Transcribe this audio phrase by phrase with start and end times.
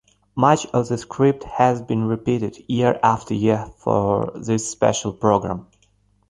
[0.35, 5.67] Much of the script has been repeated year after year for this special programme.